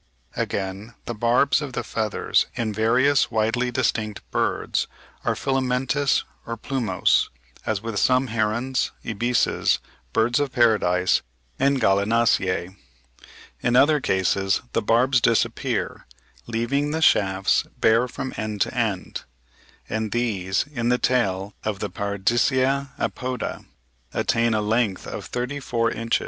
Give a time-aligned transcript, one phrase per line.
[0.31, 0.37] W.
[0.39, 4.87] Wood).] Again, the barbs of the feathers in various widely distinct birds
[5.23, 7.29] are filamentous or plumose,
[7.67, 9.77] as with some herons, ibises,
[10.11, 11.21] birds of paradise,
[11.59, 12.75] and Gallinaceae.
[13.61, 16.07] In other cases the barbs disappear,
[16.47, 19.23] leaving the shafts bare from end to end;
[19.87, 23.65] and these in the tail of the Paradisea apoda
[24.15, 26.19] attain a length of thirty four inches (71.